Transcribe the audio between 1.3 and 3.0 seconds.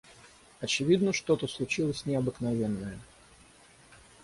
случилось необыкновенное.